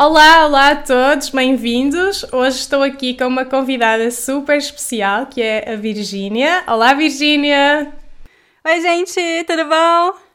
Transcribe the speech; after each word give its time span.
Olá, 0.00 0.46
olá 0.46 0.70
a 0.70 0.76
todos, 0.76 1.30
bem-vindos. 1.30 2.24
Hoje 2.32 2.58
estou 2.60 2.84
aqui 2.84 3.14
com 3.14 3.24
uma 3.24 3.44
convidada 3.44 4.08
super 4.12 4.56
especial 4.56 5.26
que 5.26 5.42
é 5.42 5.72
a 5.72 5.74
Virgínia. 5.74 6.62
Olá, 6.68 6.94
Virgínia! 6.94 7.92
Oi, 8.64 8.80
gente, 8.80 9.20
tudo 9.44 9.64
bom? 9.64 10.27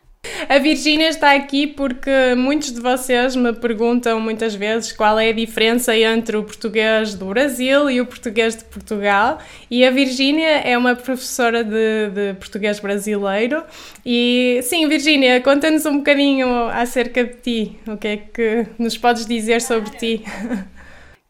A 0.50 0.60
Virgínia 0.60 1.10
está 1.10 1.34
aqui 1.34 1.66
porque 1.66 2.36
muitos 2.36 2.72
de 2.72 2.80
vocês 2.80 3.36
me 3.36 3.54
perguntam 3.54 4.20
muitas 4.20 4.54
vezes 4.54 4.92
qual 4.92 5.18
é 5.18 5.30
a 5.30 5.34
diferença 5.34 5.98
entre 5.98 6.38
o 6.38 6.44
português 6.44 7.16
do 7.16 7.26
Brasil 7.26 7.90
e 7.90 8.02
o 8.02 8.06
português 8.06 8.56
de 8.56 8.64
Portugal. 8.66 9.40
E 9.72 9.86
a 9.86 9.92
Virgínia 9.92 10.60
é 10.60 10.78
uma 10.78 10.96
professora 10.96 11.64
de, 11.64 12.10
de 12.14 12.34
português 12.36 12.80
brasileiro. 12.80 13.64
E 14.06 14.60
sim, 14.64 14.88
Virgínia, 14.88 15.42
conta-nos 15.42 15.86
um 15.86 15.98
bocadinho 15.98 16.68
acerca 16.70 17.24
de 17.24 17.34
ti. 17.36 17.80
O 17.88 17.98
que 17.98 18.08
é 18.08 18.18
que 18.18 18.68
nos 18.78 18.98
podes 18.98 19.26
dizer 19.26 19.62
sobre 19.62 19.90
ti? 19.92 20.24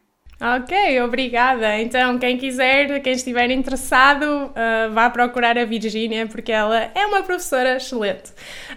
Ok, 0.42 1.02
obrigada. 1.02 1.78
Então, 1.78 2.18
quem 2.18 2.38
quiser, 2.38 3.00
quem 3.02 3.12
estiver 3.12 3.50
interessado, 3.50 4.24
uh, 4.24 4.90
vá 4.90 5.10
procurar 5.10 5.58
a 5.58 5.66
Virgínia, 5.66 6.26
porque 6.26 6.50
ela 6.50 6.90
é 6.94 7.04
uma 7.04 7.22
professora 7.22 7.76
excelente. 7.76 8.30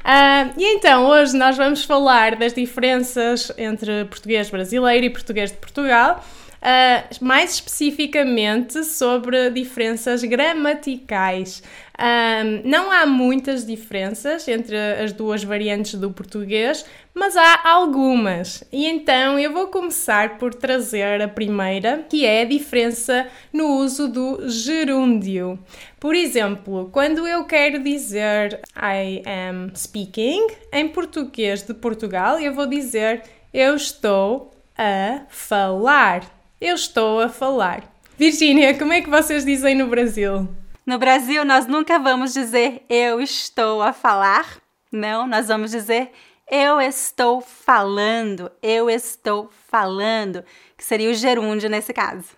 Uh, 0.04 0.54
e 0.58 0.76
então, 0.76 1.06
hoje 1.06 1.38
nós 1.38 1.56
vamos 1.56 1.86
falar 1.86 2.36
das 2.36 2.54
diferenças 2.54 3.50
entre 3.58 4.04
português 4.06 4.50
brasileiro 4.50 5.06
e 5.06 5.10
português 5.10 5.52
de 5.52 5.58
Portugal. 5.58 6.22
Uh, 6.64 7.26
mais 7.26 7.56
especificamente 7.56 8.86
sobre 8.86 9.50
diferenças 9.50 10.24
gramaticais. 10.24 11.62
Um, 12.00 12.68
não 12.68 12.90
há 12.90 13.06
muitas 13.06 13.66
diferenças 13.66 14.48
entre 14.48 14.78
as 14.78 15.12
duas 15.12 15.44
variantes 15.44 15.96
do 15.96 16.10
português, 16.10 16.86
mas 17.14 17.36
há 17.36 17.68
algumas. 17.70 18.64
E 18.72 18.88
então 18.88 19.38
eu 19.38 19.52
vou 19.52 19.68
começar 19.68 20.38
por 20.38 20.54
trazer 20.54 21.22
a 21.22 21.28
primeira, 21.28 22.06
que 22.10 22.26
é 22.26 22.44
a 22.44 22.46
diferença 22.46 23.28
no 23.52 23.78
uso 23.80 24.08
do 24.08 24.48
gerúndio. 24.50 25.60
Por 26.00 26.16
exemplo, 26.16 26.90
quando 26.94 27.28
eu 27.28 27.44
quero 27.44 27.84
dizer 27.84 28.62
I 28.76 29.22
am 29.28 29.70
speaking, 29.76 30.48
em 30.72 30.88
português 30.88 31.62
de 31.62 31.74
Portugal, 31.74 32.40
eu 32.40 32.54
vou 32.54 32.66
dizer 32.66 33.22
eu 33.54 33.76
estou 33.76 34.52
a 34.78 35.24
falar. 35.30 36.43
Eu 36.66 36.76
estou 36.76 37.20
a 37.20 37.28
falar. 37.28 37.84
Virgínia, 38.18 38.74
como 38.78 38.94
é 38.94 39.02
que 39.02 39.10
vocês 39.10 39.44
dizem 39.44 39.76
no 39.76 39.88
Brasil? 39.88 40.48
No 40.86 40.98
Brasil, 40.98 41.44
nós 41.44 41.68
nunca 41.68 42.00
vamos 42.00 42.34
dizer 42.34 42.84
eu 42.90 43.20
estou 43.20 43.82
a 43.82 43.92
falar. 43.92 44.46
Não, 44.90 45.28
nós 45.28 45.50
vamos 45.50 45.72
dizer 45.72 46.12
eu 46.50 46.80
estou 46.80 47.42
falando, 47.42 48.50
eu 48.62 48.90
estou 48.90 49.50
falando, 49.70 50.42
que 50.78 50.86
seria 50.86 51.10
o 51.10 51.14
gerúndio 51.14 51.70
nesse 51.70 51.92
caso. 51.92 52.30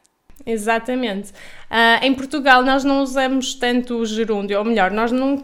Exatamente. 0.43 1.29
Uh, 1.69 2.01
em 2.01 2.15
Portugal 2.15 2.63
nós 2.63 2.83
não 2.83 3.03
usamos 3.03 3.53
tanto 3.53 3.97
o 3.97 4.05
gerúndio, 4.07 4.57
ou 4.57 4.65
melhor, 4.65 4.89
nós 4.89 5.11
não, 5.11 5.37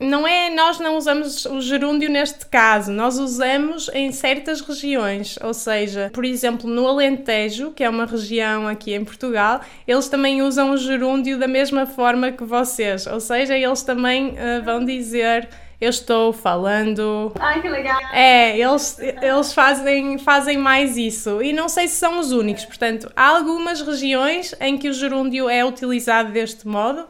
não 0.00 0.26
é 0.26 0.48
nós 0.50 0.78
não 0.78 0.96
usamos 0.96 1.44
o 1.46 1.60
gerúndio 1.60 2.08
neste 2.08 2.46
caso, 2.46 2.92
nós 2.92 3.18
usamos 3.18 3.90
em 3.92 4.12
certas 4.12 4.60
regiões, 4.60 5.38
ou 5.42 5.52
seja, 5.52 6.10
por 6.12 6.24
exemplo, 6.24 6.70
no 6.70 6.86
Alentejo, 6.86 7.72
que 7.72 7.82
é 7.82 7.88
uma 7.88 8.06
região 8.06 8.68
aqui 8.68 8.94
em 8.94 9.04
Portugal, 9.04 9.60
eles 9.86 10.08
também 10.08 10.40
usam 10.42 10.70
o 10.70 10.76
gerúndio 10.76 11.38
da 11.38 11.48
mesma 11.48 11.84
forma 11.84 12.30
que 12.30 12.44
vocês, 12.44 13.06
ou 13.06 13.20
seja, 13.20 13.56
eles 13.56 13.82
também 13.82 14.30
uh, 14.30 14.64
vão 14.64 14.84
dizer 14.84 15.48
eu 15.80 15.90
estou 15.90 16.32
falando. 16.32 17.32
Ai, 17.38 17.62
que 17.62 17.68
legal! 17.68 18.00
É, 18.12 18.58
eles, 18.58 18.98
eles 18.98 19.52
fazem, 19.52 20.18
fazem 20.18 20.56
mais 20.56 20.96
isso. 20.96 21.40
E 21.40 21.52
não 21.52 21.68
sei 21.68 21.86
se 21.86 21.94
são 21.94 22.18
os 22.18 22.32
únicos, 22.32 22.64
portanto, 22.64 23.10
há 23.14 23.28
algumas 23.28 23.80
regiões 23.80 24.56
em 24.60 24.76
que 24.76 24.88
o 24.88 24.92
gerúndio 24.92 25.48
é 25.48 25.64
utilizado 25.64 26.32
deste 26.32 26.66
modo. 26.66 27.06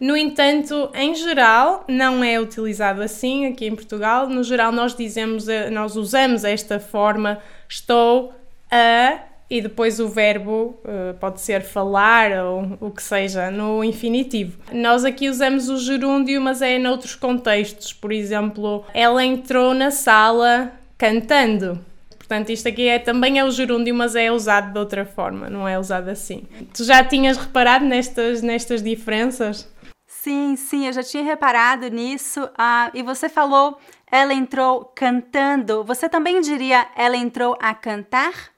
No 0.00 0.16
entanto, 0.16 0.90
em 0.94 1.14
geral, 1.14 1.84
não 1.86 2.24
é 2.24 2.40
utilizado 2.40 3.02
assim 3.02 3.46
aqui 3.46 3.66
em 3.66 3.74
Portugal. 3.74 4.28
No 4.28 4.42
geral, 4.42 4.72
nós 4.72 4.96
dizemos, 4.96 5.48
eh, 5.48 5.68
nós 5.68 5.94
usamos 5.94 6.42
esta 6.42 6.80
forma 6.80 7.38
estou 7.68 8.32
a 8.70 9.18
e 9.50 9.60
depois 9.60 9.98
o 9.98 10.08
verbo 10.08 10.78
uh, 10.84 11.12
pode 11.18 11.40
ser 11.40 11.62
falar 11.62 12.30
ou 12.44 12.78
o 12.80 12.90
que 12.90 13.02
seja 13.02 13.50
no 13.50 13.82
infinitivo. 13.82 14.56
Nós 14.72 15.04
aqui 15.04 15.28
usamos 15.28 15.68
o 15.68 15.76
gerúndio, 15.76 16.40
mas 16.40 16.62
é 16.62 16.78
noutros 16.78 17.16
contextos. 17.16 17.92
Por 17.92 18.12
exemplo, 18.12 18.84
ela 18.94 19.24
entrou 19.24 19.74
na 19.74 19.90
sala 19.90 20.72
cantando. 20.96 21.80
Portanto, 22.16 22.50
isto 22.50 22.68
aqui 22.68 22.86
é, 22.86 23.00
também 23.00 23.40
é 23.40 23.44
o 23.44 23.50
gerúndio, 23.50 23.92
mas 23.92 24.14
é 24.14 24.30
usado 24.30 24.72
de 24.72 24.78
outra 24.78 25.04
forma, 25.04 25.50
não 25.50 25.66
é 25.66 25.76
usado 25.76 26.08
assim. 26.08 26.44
Tu 26.72 26.84
já 26.84 27.02
tinhas 27.02 27.36
reparado 27.36 27.84
nestas, 27.84 28.40
nestas 28.40 28.80
diferenças? 28.80 29.68
Sim, 30.22 30.54
sim, 30.54 30.86
eu 30.86 30.92
já 30.92 31.02
tinha 31.02 31.22
reparado 31.22 31.88
nisso. 31.88 32.46
Ah, 32.58 32.90
e 32.92 33.02
você 33.02 33.26
falou, 33.26 33.78
ela 34.12 34.34
entrou 34.34 34.84
cantando. 34.94 35.82
Você 35.84 36.10
também 36.10 36.42
diria, 36.42 36.86
ela 36.94 37.16
entrou 37.16 37.56
a 37.58 37.72
cantar? 37.72 38.50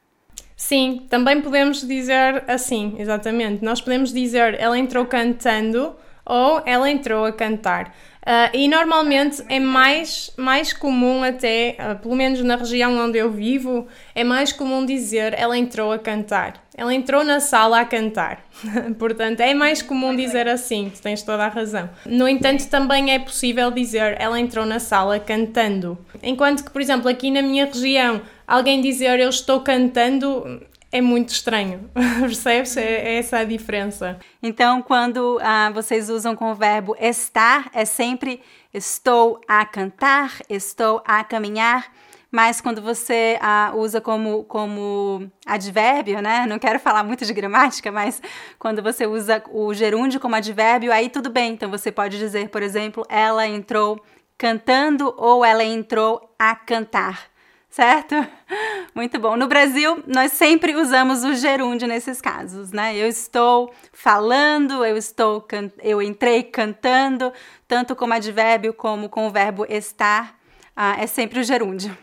Sim, 0.57 1.07
também 1.09 1.41
podemos 1.41 1.87
dizer 1.87 2.43
assim, 2.49 2.97
exatamente. 2.99 3.65
Nós 3.65 3.81
podemos 3.81 4.13
dizer 4.13 4.55
ela 4.59 4.77
entrou 4.77 5.07
cantando 5.07 5.95
ou 6.27 6.61
ela 6.67 6.91
entrou 6.91 7.25
a 7.25 7.33
cantar. 7.33 7.95
Uh, 8.23 8.57
e 8.57 8.67
normalmente 8.67 9.45
é 9.49 9.61
mais, 9.61 10.33
mais 10.37 10.73
comum, 10.73 11.23
até, 11.23 11.77
uh, 11.79 11.97
pelo 12.01 12.17
menos 12.17 12.43
na 12.43 12.57
região 12.57 12.99
onde 12.99 13.19
eu 13.19 13.31
vivo, 13.31 13.87
é 14.17 14.25
mais 14.25 14.53
comum 14.53 14.85
dizer 14.85 15.33
ela 15.39 15.57
entrou 15.57 15.93
a 15.93 15.99
cantar. 16.01 16.62
Ela 16.75 16.95
entrou 16.95 17.23
na 17.23 17.39
sala 17.39 17.81
a 17.81 17.85
cantar. 17.85 18.45
Portanto, 18.99 19.41
é 19.41 19.53
mais 19.53 19.83
comum 19.83 20.17
dizer 20.17 20.49
assim, 20.49 20.91
tu 20.95 21.03
tens 21.03 21.23
toda 21.23 21.45
a 21.45 21.49
razão. 21.49 21.91
No 22.07 22.29
entanto, 22.29 22.67
também 22.69 23.13
é 23.13 23.19
possível 23.19 23.71
dizer 23.71 24.17
ela 24.19 24.41
entrou 24.41 24.65
na 24.65 24.79
sala 24.79 25.21
cantando. 25.21 25.99
Enquanto 26.23 26.65
que, 26.65 26.71
por 26.71 26.81
exemplo, 26.81 27.09
aqui 27.09 27.31
na 27.31 27.43
minha 27.43 27.67
região, 27.67 28.23
alguém 28.47 28.81
dizer 28.81 29.21
eu 29.21 29.29
estou 29.29 29.61
cantando 29.61 30.63
é 30.93 31.01
muito 31.01 31.31
estranho, 31.31 31.91
percebes? 32.21 32.77
É, 32.77 32.83
é, 32.83 33.15
essa 33.17 33.39
a 33.39 33.45
diferença. 33.45 34.19
Então, 34.43 34.83
quando 34.83 35.39
ah, 35.43 35.71
vocês 35.71 36.11
usam 36.11 36.37
com 36.37 36.53
o 36.53 36.55
verbo 36.55 36.95
estar, 37.01 37.71
é 37.73 37.87
sempre 37.87 38.43
estou 38.75 39.41
a 39.49 39.65
cantar, 39.65 40.35
estou 40.51 41.03
a 41.07 41.25
caminhar. 41.25 41.91
Mas 42.33 42.63
quando 42.63 42.81
você 42.81 43.39
ah, 43.43 43.73
usa 43.75 44.01
como, 44.01 44.43
como 44.45 45.31
advérbio, 45.45 46.23
né? 46.23 46.47
Não 46.47 46.59
quero 46.59 46.81
falar 46.81 47.05
muito 47.05 47.27
de 47.27 47.33
gramática, 47.35 47.93
mas 47.93 48.23
quando 48.59 48.83
você 48.83 49.07
usa 49.07 49.43
o 49.51 49.75
gerúndio 49.75 50.19
como 50.19 50.35
advérbio, 50.35 50.91
aí 50.91 51.11
tudo 51.11 51.29
bem. 51.29 51.53
Então 51.53 51.71
você 51.71 51.93
pode 51.93 52.19
dizer, 52.19 52.49
por 52.49 52.63
exemplo, 52.63 53.05
ela 53.11 53.47
entrou 53.47 54.03
cantando 54.39 55.15
ou 55.19 55.45
ela 55.45 55.63
entrou 55.63 56.35
a 56.39 56.57
cantar 56.57 57.31
certo? 57.69 58.15
Muito 58.95 59.19
bom. 59.19 59.35
No 59.35 59.49
Brasil, 59.49 60.03
nós 60.07 60.33
sempre 60.33 60.77
usamos 60.77 61.25
o 61.25 61.35
gerúndio 61.35 61.89
nesses 61.89 62.21
casos, 62.21 62.71
né? 62.71 62.95
Eu 62.95 63.09
estou 63.09 63.73
falando, 63.93 64.85
eu 64.85 64.97
estou 64.97 65.47
eu 65.83 66.03
entrei 66.03 66.43
cantando, 66.43 67.33
tanto 67.67 67.97
como 67.97 68.13
advérbio 68.13 68.75
como 68.75 69.09
com 69.09 69.27
o 69.27 69.31
verbo 69.31 69.65
estar, 69.69 70.39
ah, 70.77 70.97
é 70.99 71.07
sempre 71.07 71.41
o 71.41 71.43
gerúndio. 71.43 71.97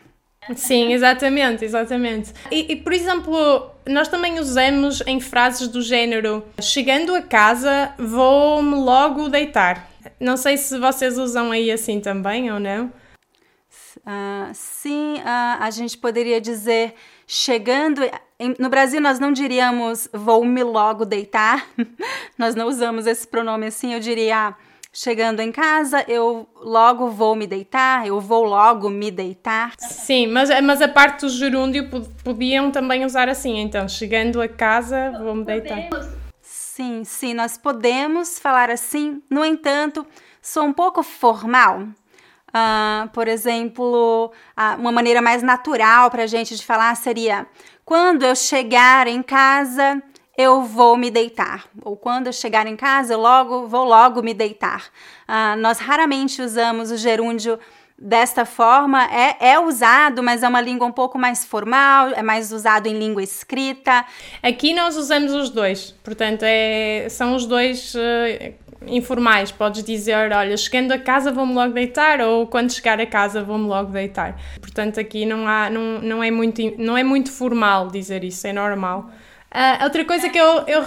Sim, 0.56 0.94
exatamente, 0.94 1.64
exatamente. 1.64 2.34
E, 2.50 2.74
e, 2.74 2.76
por 2.76 2.94
exemplo, 2.94 3.72
nós 3.86 4.08
também 4.08 4.40
usamos 4.40 5.02
em 5.06 5.20
frases 5.20 5.68
do 5.68 5.82
género: 5.82 6.44
chegando 6.62 7.16
a 7.16 7.22
casa, 7.22 7.94
vou-me 7.98 8.76
logo 8.76 9.30
deitar. 9.30 9.90
Não 10.20 10.38
sei 10.38 10.58
se 10.58 10.80
vocês 10.80 11.18
usam 11.18 11.52
aí 11.52 11.72
assim 11.72 12.00
também 12.00 12.52
ou 12.52 12.60
não. 12.60 12.92
Uh, 13.98 14.50
sim, 14.54 15.16
uh, 15.18 15.62
a 15.62 15.70
gente 15.72 15.98
poderia 15.98 16.40
dizer 16.40 16.96
chegando. 17.28 18.02
Em, 18.40 18.56
no 18.58 18.70
Brasil, 18.70 19.02
nós 19.02 19.20
não 19.20 19.32
diríamos 19.32 20.08
vou 20.14 20.44
me 20.46 20.64
logo 20.64 21.06
deitar, 21.06 21.68
nós 22.38 22.56
não 22.56 22.68
usamos 22.68 23.06
esse 23.06 23.28
pronome 23.28 23.68
assim, 23.68 23.94
eu 23.94 24.00
diria 24.00 24.56
chegando 24.92 25.40
em 25.40 25.52
casa, 25.52 26.04
eu 26.08 26.48
logo 26.56 27.10
vou 27.10 27.36
me 27.36 27.46
deitar, 27.46 28.08
eu 28.08 28.20
vou 28.20 28.44
logo 28.44 28.90
me 28.90 29.12
deitar. 29.12 29.74
Sim, 29.78 30.28
mas, 30.28 30.50
mas 30.62 30.82
a 30.82 30.88
parte 30.88 31.22
do 31.22 31.30
gerúndio 31.30 31.90
podiam 32.24 32.72
também 32.72 33.06
usar 33.06 33.30
assim, 33.30 33.58
então, 33.60 33.88
chegando 33.88 34.42
a 34.42 34.48
casa, 34.48 35.12
vou 35.20 35.36
me 35.36 35.46
deitar. 35.46 35.90
Sim, 36.42 37.04
sim, 37.04 37.34
nós 37.34 37.58
podemos 37.58 38.40
falar 38.40 38.70
assim, 38.70 39.22
no 39.30 39.44
entanto, 39.46 40.06
sou 40.42 40.64
um 40.64 40.74
pouco 40.74 41.04
formal 41.04 41.88
Uh, 42.50 43.08
por 43.10 43.28
exemplo, 43.28 44.32
uh, 44.58 44.80
uma 44.80 44.92
maneira 44.92 45.22
mais 45.22 45.44
natural 45.44 46.10
para 46.10 46.24
a 46.24 46.28
gente 46.28 46.56
de 46.56 46.66
falar 46.66 46.96
seria: 46.96 47.46
quando 47.86 48.24
eu 48.24 48.36
chegar 48.36 49.08
em 49.08 49.22
casa, 49.22 50.02
eu 50.40 50.64
vou 50.64 50.96
me 50.96 51.12
deitar. 51.12 51.66
Ou 51.82 51.98
quando 51.98 52.28
eu 52.28 52.34
chegar 52.34 52.66
em 52.66 52.78
casa, 52.78 53.14
eu 53.14 53.20
logo 53.20 53.68
vou 53.68 53.84
logo 53.84 54.24
me 54.24 54.34
deitar. 54.34 54.86
Uh, 55.28 55.60
nós 55.60 55.80
raramente 55.80 56.42
usamos 56.42 56.92
o 56.92 56.98
gerúndio 56.98 57.60
desta 57.98 58.46
forma. 58.46 59.04
É, 59.12 59.52
é 59.52 59.60
usado, 59.60 60.24
mas 60.24 60.42
é 60.42 60.48
uma 60.48 60.62
língua 60.62 60.88
um 60.88 60.94
pouco 60.94 61.20
mais 61.20 61.44
formal, 61.44 62.12
é 62.12 62.24
mais 62.24 62.54
usado 62.54 62.88
em 62.88 62.98
língua 62.98 63.22
escrita. 63.22 64.06
Aqui 64.42 64.74
nós 64.74 64.96
usamos 64.96 65.34
os 65.34 65.50
dois, 65.50 65.92
portanto, 66.02 66.44
é, 66.44 67.08
são 67.10 67.36
os 67.36 67.46
dois. 67.46 67.94
Uh 67.94 68.70
informais. 68.88 69.52
Podes 69.52 69.84
dizer, 69.84 70.32
olha, 70.32 70.56
chegando 70.56 70.94
a 70.94 70.98
casa 70.98 71.34
vou-me 71.34 71.54
logo 71.54 71.74
deitar 71.74 72.22
ou 72.22 72.48
quando 72.48 72.72
chegar 72.72 72.98
a 72.98 73.06
casa 73.06 73.44
vou-me 73.44 73.68
logo 73.68 73.92
deitar. 73.92 74.40
Portanto, 74.62 75.02
aqui 75.02 75.26
não, 75.26 75.46
há, 75.46 75.70
não, 75.70 76.00
não, 76.00 76.24
é 76.24 76.32
muito, 76.32 76.62
não 76.78 76.98
é 76.98 77.04
muito 77.04 77.30
formal 77.30 77.90
dizer 77.90 78.24
isso, 78.24 78.48
é 78.48 78.54
normal. 78.54 79.10
Uh, 79.54 79.84
outra 79.84 80.06
coisa 80.06 80.30
que 80.30 80.38
eu... 80.38 80.64
eu... 80.68 80.84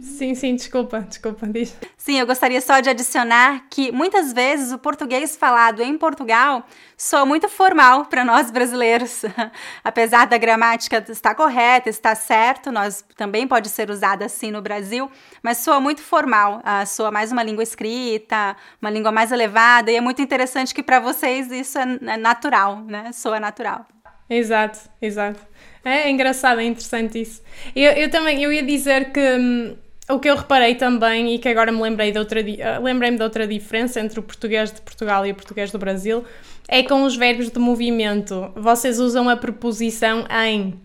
Sim, 0.00 0.34
sim, 0.34 0.54
desculpa, 0.56 1.00
desculpa, 1.00 1.46
diz. 1.46 1.74
Sim, 1.96 2.18
eu 2.18 2.26
gostaria 2.26 2.60
só 2.60 2.80
de 2.80 2.90
adicionar 2.90 3.64
que 3.70 3.92
muitas 3.92 4.32
vezes 4.32 4.72
o 4.72 4.78
português 4.78 5.36
falado 5.36 5.80
em 5.82 5.96
Portugal 5.96 6.66
soa 6.96 7.24
muito 7.24 7.48
formal 7.48 8.04
para 8.06 8.24
nós 8.24 8.50
brasileiros. 8.50 9.22
Apesar 9.82 10.26
da 10.26 10.36
gramática 10.36 11.02
estar 11.08 11.34
correta, 11.34 11.88
estar 11.88 12.14
certo, 12.16 12.72
nós 12.72 13.04
também 13.16 13.46
pode 13.46 13.68
ser 13.70 13.88
usada 13.88 14.26
assim 14.26 14.50
no 14.50 14.60
Brasil, 14.60 15.10
mas 15.42 15.58
soa 15.58 15.80
muito 15.80 16.02
formal, 16.02 16.58
uh, 16.58 16.86
soa 16.86 17.10
mais 17.10 17.32
uma 17.32 17.42
língua 17.42 17.62
escrita, 17.62 18.56
uma 18.82 18.90
língua 18.90 19.12
mais 19.12 19.32
elevada, 19.32 19.90
e 19.90 19.96
é 19.96 20.00
muito 20.00 20.20
interessante 20.20 20.74
que 20.74 20.82
para 20.82 21.00
vocês 21.00 21.50
isso 21.50 21.78
é, 21.78 21.98
é 22.02 22.16
natural, 22.16 22.80
né? 22.80 23.12
Soa 23.12 23.40
natural. 23.40 23.86
Exato, 24.28 24.78
exato. 25.00 25.40
É, 25.84 26.02
é 26.02 26.10
engraçado, 26.10 26.60
é 26.60 26.64
interessante 26.64 27.20
isso. 27.20 27.42
Eu, 27.76 27.92
eu 27.92 28.10
também, 28.10 28.42
eu 28.42 28.52
ia 28.52 28.62
dizer 28.62 29.12
que 29.12 29.20
hum, 29.20 29.76
o 30.08 30.18
que 30.18 30.28
eu 30.28 30.36
reparei 30.36 30.74
também 30.74 31.34
e 31.34 31.38
que 31.38 31.48
agora 31.48 31.72
me 31.72 31.80
lembrei 31.80 32.12
de 32.12 32.18
outra, 32.18 32.40
uh, 32.40 32.82
lembrei-me 32.82 33.16
de 33.16 33.22
outra 33.22 33.46
diferença 33.46 34.00
entre 34.00 34.18
o 34.18 34.22
português 34.22 34.72
de 34.72 34.80
Portugal 34.80 35.26
e 35.26 35.30
o 35.30 35.34
português 35.34 35.70
do 35.70 35.78
Brasil 35.78 36.24
é 36.68 36.82
com 36.82 37.02
os 37.04 37.16
verbos 37.16 37.50
de 37.50 37.58
movimento. 37.58 38.50
Vocês 38.56 38.98
usam 38.98 39.28
a 39.28 39.36
preposição 39.36 40.26
em. 40.30 40.80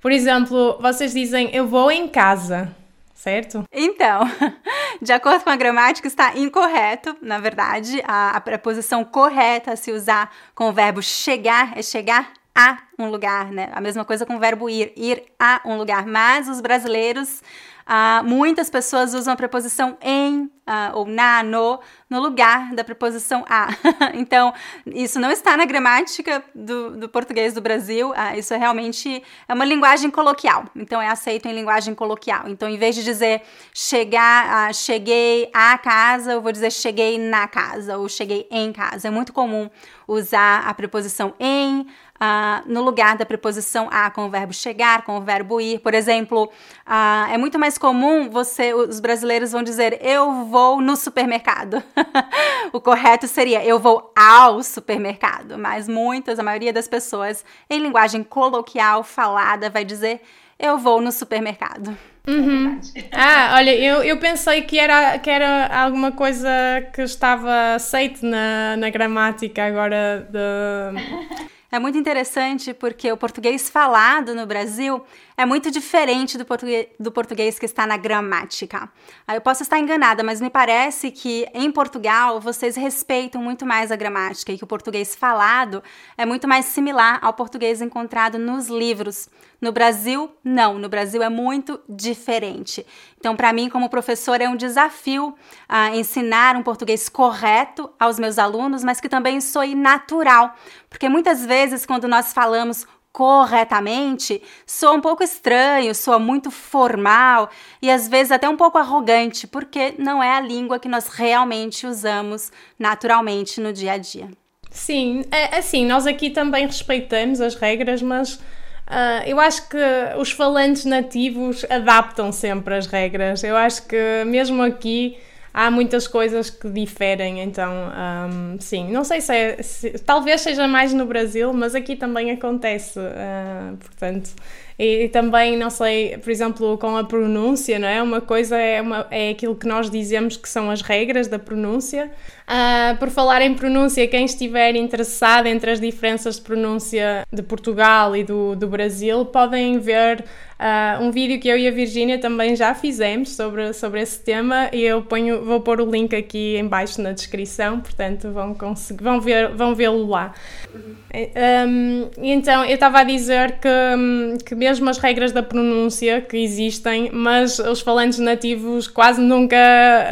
Por 0.00 0.12
exemplo, 0.12 0.78
vocês 0.80 1.12
dizem 1.12 1.50
eu 1.52 1.66
vou 1.66 1.90
em 1.90 2.06
casa, 2.06 2.74
certo? 3.14 3.64
Então, 3.72 4.20
de 5.00 5.12
acordo 5.12 5.42
com 5.42 5.50
a 5.50 5.56
gramática, 5.56 6.06
está 6.06 6.36
incorreto. 6.36 7.16
Na 7.22 7.38
verdade, 7.38 8.00
a, 8.06 8.30
a 8.30 8.40
preposição 8.40 9.04
correta 9.04 9.72
a 9.72 9.76
se 9.76 9.90
usar 9.92 10.30
com 10.54 10.68
o 10.68 10.72
verbo 10.72 11.02
chegar 11.02 11.76
é 11.76 11.82
chegar 11.82 12.32
a 12.54 12.78
um 12.98 13.10
lugar, 13.10 13.50
né? 13.50 13.68
A 13.72 13.80
mesma 13.80 14.04
coisa 14.04 14.24
com 14.24 14.36
o 14.36 14.38
verbo 14.38 14.70
ir, 14.70 14.92
ir 14.96 15.24
a 15.38 15.60
um 15.64 15.76
lugar. 15.76 16.06
Mas 16.06 16.48
os 16.48 16.60
brasileiros, 16.60 17.42
uh, 17.86 18.24
muitas 18.24 18.70
pessoas 18.70 19.12
usam 19.12 19.34
a 19.34 19.36
preposição 19.36 19.98
em 20.00 20.44
uh, 20.44 20.50
ou 20.94 21.06
na, 21.06 21.42
no, 21.42 21.80
no 22.08 22.20
lugar 22.20 22.72
da 22.72 22.84
preposição 22.84 23.44
a. 23.48 23.68
então, 24.14 24.54
isso 24.86 25.18
não 25.18 25.32
está 25.32 25.56
na 25.56 25.64
gramática 25.64 26.44
do, 26.54 26.96
do 26.96 27.08
português 27.08 27.54
do 27.54 27.60
Brasil. 27.60 28.10
Uh, 28.10 28.38
isso 28.38 28.54
é 28.54 28.56
realmente 28.56 29.22
é 29.48 29.54
uma 29.54 29.64
linguagem 29.64 30.08
coloquial. 30.08 30.64
Então, 30.76 31.02
é 31.02 31.08
aceito 31.08 31.48
em 31.48 31.52
linguagem 31.52 31.92
coloquial. 31.92 32.44
Então, 32.46 32.68
em 32.68 32.78
vez 32.78 32.94
de 32.94 33.02
dizer 33.02 33.42
chegar, 33.72 34.72
cheguei 34.72 35.50
à 35.52 35.76
casa, 35.76 36.34
eu 36.34 36.40
vou 36.40 36.52
dizer 36.52 36.70
cheguei 36.70 37.18
na 37.18 37.48
casa 37.48 37.98
ou 37.98 38.08
cheguei 38.08 38.46
em 38.48 38.72
casa. 38.72 39.08
É 39.08 39.10
muito 39.10 39.32
comum 39.32 39.68
usar 40.06 40.68
a 40.68 40.74
preposição 40.74 41.34
em 41.40 41.86
uh, 42.20 42.62
no 42.66 42.82
lugar 42.82 43.16
da 43.16 43.26
preposição 43.26 43.88
a 43.90 44.10
com 44.10 44.26
o 44.26 44.30
verbo 44.30 44.52
chegar, 44.52 45.02
com 45.02 45.18
o 45.18 45.20
verbo 45.20 45.60
ir. 45.60 45.78
Por 45.80 45.94
exemplo, 45.94 46.50
uh, 46.86 47.32
é 47.32 47.38
muito 47.38 47.58
mais 47.58 47.78
comum 47.78 48.28
você, 48.28 48.72
os 48.74 49.00
brasileiros 49.00 49.52
vão 49.52 49.62
dizer 49.62 49.98
eu 50.02 50.44
vou 50.46 50.80
no 50.80 50.96
supermercado. 50.96 51.82
o 52.72 52.80
correto 52.80 53.26
seria 53.26 53.64
eu 53.64 53.78
vou 53.78 54.12
ao 54.16 54.62
supermercado, 54.62 55.58
mas 55.58 55.88
muitas, 55.88 56.38
a 56.38 56.42
maioria 56.42 56.72
das 56.72 56.88
pessoas, 56.88 57.44
em 57.68 57.80
linguagem 57.80 58.22
coloquial 58.22 59.02
falada, 59.02 59.70
vai 59.70 59.84
dizer 59.84 60.20
eu 60.58 60.78
vou 60.78 61.00
no 61.00 61.10
supermercado. 61.10 61.96
Uhum. 62.26 62.80
Ah, 63.12 63.54
olha, 63.56 63.74
eu, 63.74 64.02
eu 64.02 64.16
pensei 64.16 64.62
que 64.62 64.78
era, 64.78 65.18
que 65.18 65.28
era 65.28 65.66
alguma 65.66 66.10
coisa 66.10 66.48
que 66.94 67.02
estava 67.02 67.74
aceite 67.74 68.24
na, 68.24 68.76
na 68.78 68.88
gramática 68.88 69.66
agora 69.66 70.26
de... 70.30 71.34
É 71.74 71.78
muito 71.80 71.98
interessante 71.98 72.72
porque 72.72 73.10
o 73.10 73.16
português 73.16 73.68
falado 73.68 74.32
no 74.32 74.46
Brasil 74.46 75.04
é 75.36 75.44
muito 75.44 75.70
diferente 75.70 76.38
do 76.38 76.44
português, 76.44 76.86
do 76.98 77.10
português 77.10 77.58
que 77.58 77.66
está 77.66 77.86
na 77.86 77.96
gramática. 77.96 78.88
Eu 79.32 79.40
posso 79.40 79.62
estar 79.62 79.78
enganada, 79.78 80.22
mas 80.22 80.40
me 80.40 80.48
parece 80.48 81.10
que 81.10 81.46
em 81.52 81.70
Portugal 81.70 82.40
vocês 82.40 82.76
respeitam 82.76 83.42
muito 83.42 83.66
mais 83.66 83.90
a 83.90 83.96
gramática 83.96 84.52
e 84.52 84.58
que 84.58 84.64
o 84.64 84.66
português 84.66 85.14
falado 85.14 85.82
é 86.16 86.24
muito 86.24 86.46
mais 86.46 86.66
similar 86.66 87.18
ao 87.22 87.32
português 87.32 87.82
encontrado 87.82 88.38
nos 88.38 88.68
livros. 88.68 89.28
No 89.60 89.72
Brasil, 89.72 90.30
não. 90.44 90.78
No 90.78 90.88
Brasil 90.88 91.22
é 91.22 91.28
muito 91.28 91.80
diferente. 91.88 92.84
Então, 93.18 93.34
para 93.34 93.52
mim, 93.52 93.70
como 93.70 93.88
professora, 93.88 94.44
é 94.44 94.48
um 94.48 94.56
desafio 94.56 95.28
uh, 95.28 95.94
ensinar 95.94 96.54
um 96.56 96.62
português 96.62 97.08
correto 97.08 97.90
aos 97.98 98.18
meus 98.18 98.38
alunos, 98.38 98.84
mas 98.84 99.00
que 99.00 99.08
também 99.08 99.40
soe 99.40 99.74
natural. 99.74 100.54
Porque 100.90 101.08
muitas 101.08 101.46
vezes, 101.46 101.86
quando 101.86 102.06
nós 102.06 102.32
falamos 102.32 102.86
corretamente, 103.14 104.42
soa 104.66 104.94
um 104.94 105.00
pouco 105.00 105.22
estranho, 105.22 105.94
soa 105.94 106.18
muito 106.18 106.50
formal 106.50 107.48
e 107.80 107.88
às 107.88 108.08
vezes 108.08 108.32
até 108.32 108.48
um 108.48 108.56
pouco 108.56 108.76
arrogante, 108.76 109.46
porque 109.46 109.94
não 109.96 110.20
é 110.20 110.36
a 110.36 110.40
língua 110.40 110.80
que 110.80 110.88
nós 110.88 111.06
realmente 111.06 111.86
usamos 111.86 112.50
naturalmente 112.76 113.60
no 113.60 113.72
dia 113.72 113.92
a 113.92 113.98
dia. 113.98 114.28
Sim, 114.68 115.24
é, 115.30 115.56
assim, 115.56 115.86
nós 115.86 116.08
aqui 116.08 116.28
também 116.28 116.66
respeitamos 116.66 117.40
as 117.40 117.54
regras, 117.54 118.02
mas 118.02 118.40
Uh, 118.84 119.24
eu 119.26 119.40
acho 119.40 119.66
que 119.70 119.78
os 120.18 120.30
falantes 120.30 120.84
nativos 120.84 121.64
adaptam 121.70 122.30
sempre 122.30 122.74
as 122.74 122.86
regras. 122.86 123.42
Eu 123.42 123.56
acho 123.56 123.86
que 123.86 123.96
mesmo 124.26 124.62
aqui 124.62 125.16
há 125.54 125.70
muitas 125.70 126.08
coisas 126.08 126.50
que 126.50 126.68
diferem, 126.68 127.40
então 127.40 127.72
um, 127.72 128.60
sim, 128.60 128.90
não 128.90 129.04
sei 129.04 129.20
se, 129.20 129.32
é, 129.32 129.62
se, 129.62 129.90
talvez 130.00 130.40
seja 130.40 130.66
mais 130.66 130.92
no 130.92 131.06
Brasil, 131.06 131.52
mas 131.52 131.76
aqui 131.76 131.94
também 131.94 132.32
acontece, 132.32 132.98
uh, 132.98 133.76
portanto, 133.76 134.30
e, 134.78 135.04
e, 135.04 135.08
também, 135.08 135.56
não 135.56 135.70
sei, 135.70 136.18
por 136.18 136.30
exemplo, 136.30 136.76
com 136.78 136.96
a 136.96 137.04
pronúncia, 137.04 137.78
não 137.78 137.86
é? 137.86 138.02
Uma 138.02 138.20
coisa 138.20 138.56
é, 138.56 138.80
uma, 138.80 139.06
é 139.10 139.30
aquilo 139.30 139.54
que 139.54 139.66
nós 139.66 139.88
dizemos 139.88 140.36
que 140.36 140.48
são 140.48 140.70
as 140.70 140.82
regras 140.82 141.28
da 141.28 141.38
pronúncia. 141.38 142.10
Uh, 142.44 142.96
por 142.98 143.08
falar 143.08 143.40
em 143.40 143.54
pronúncia, 143.54 144.06
quem 144.08 144.24
estiver 144.24 144.74
interessado 144.74 145.46
entre 145.46 145.70
as 145.70 145.80
diferenças 145.80 146.36
de 146.36 146.42
pronúncia 146.42 147.24
de 147.32 147.42
Portugal 147.42 148.16
e 148.16 148.24
do, 148.24 148.56
do 148.56 148.66
Brasil, 148.66 149.24
podem 149.26 149.78
ver 149.78 150.24
Uh, 150.54 151.02
um 151.02 151.10
vídeo 151.10 151.40
que 151.40 151.48
eu 151.48 151.58
e 151.58 151.66
a 151.66 151.70
Virgínia 151.72 152.16
também 152.16 152.54
já 152.54 152.74
fizemos 152.74 153.34
sobre, 153.34 153.72
sobre 153.72 154.00
esse 154.00 154.20
tema 154.20 154.70
e 154.72 154.82
eu 154.82 155.02
ponho, 155.02 155.44
vou 155.44 155.60
pôr 155.60 155.80
o 155.80 155.90
link 155.90 156.14
aqui 156.14 156.56
embaixo 156.56 157.02
na 157.02 157.10
descrição, 157.10 157.80
portanto 157.80 158.30
vão, 158.32 158.56
vão, 159.00 159.20
ver, 159.20 159.48
vão 159.52 159.74
vê-lo 159.74 160.08
lá. 160.08 160.32
Uhum. 160.72 160.94
Um, 161.14 162.10
então, 162.18 162.64
eu 162.64 162.74
estava 162.74 163.00
a 163.00 163.04
dizer 163.04 163.58
que, 163.60 164.44
que 164.44 164.54
mesmo 164.64 164.88
as 164.88 164.96
regras 164.96 165.30
da 165.30 165.42
pronúncia 165.42 166.22
que 166.22 166.38
existem, 166.38 167.10
mas 167.12 167.58
os 167.58 167.82
falantes 167.82 168.18
nativos 168.18 168.88
quase 168.88 169.20
nunca 169.20 169.58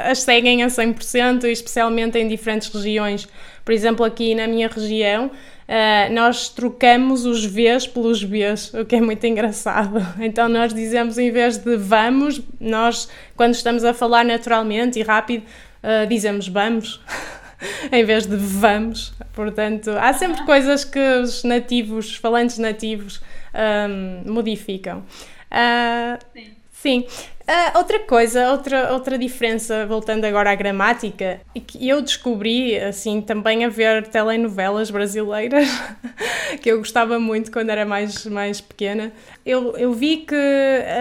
as 0.07 0.19
seguem 0.19 0.63
a 0.63 0.67
100%, 0.67 1.45
especialmente 1.45 2.19
em 2.19 2.29
diferentes 2.29 2.69
regiões. 2.69 3.27
Por 3.65 3.73
exemplo, 3.73 4.05
aqui 4.05 4.35
na 4.35 4.47
minha 4.47 4.69
região, 4.69 5.29
uh, 5.29 6.13
nós 6.13 6.51
trocamos 6.51 7.25
os 7.25 7.47
Vs 7.47 7.87
pelos 7.87 8.23
Bs, 8.23 8.75
o 8.75 8.85
que 8.85 8.97
é 8.97 9.01
muito 9.01 9.27
engraçado. 9.27 10.07
Então 10.21 10.51
nós 10.51 10.75
dizemos 10.75 11.17
em 11.17 11.31
vez 11.31 11.57
de 11.57 11.75
vamos, 11.77 12.43
nós 12.61 13.09
quando 13.35 13.55
estamos 13.55 13.85
a 13.85 13.95
falar 13.95 14.23
naturalmente 14.23 14.99
e 15.01 15.03
rápido, 15.03 15.45
uh, 15.83 16.07
dizemos 16.07 16.47
vamos. 16.47 17.01
em 17.91 18.05
vez 18.05 18.27
de 18.27 18.37
vamos. 18.37 19.15
Portanto, 19.33 19.93
há 19.99 20.13
sempre 20.13 20.45
coisas 20.45 20.85
que 20.85 20.99
os 20.99 21.43
nativos, 21.43 22.11
os 22.11 22.17
falantes 22.17 22.59
nativos, 22.59 23.23
um, 23.55 24.33
modificam. 24.33 25.05
Uh, 25.51 26.19
sim. 26.33 26.57
sim. 26.73 27.07
Uh, 27.43 27.79
outra 27.79 27.99
coisa, 27.99 28.53
outra, 28.53 28.93
outra 28.93 29.19
diferença, 29.19 29.85
voltando 29.87 30.25
agora 30.25 30.51
à 30.51 30.55
gramática, 30.55 31.41
e 31.55 31.61
que 31.61 31.89
eu 31.89 32.01
descobri, 32.01 32.79
assim, 32.79 33.21
também 33.21 33.65
a 33.65 33.69
ver 33.69 34.07
telenovelas 34.07 34.91
brasileiras, 34.91 35.69
que 36.63 36.71
eu 36.71 36.79
gostava 36.79 37.19
muito 37.19 37.51
quando 37.51 37.71
era 37.71 37.85
mais, 37.85 38.25
mais 38.27 38.61
pequena. 38.61 39.13
Eu, 39.45 39.77
eu 39.77 39.93
vi 39.93 40.19
que 40.19 40.37